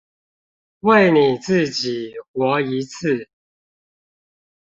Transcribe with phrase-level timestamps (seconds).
[0.79, 3.29] 為你自己活一次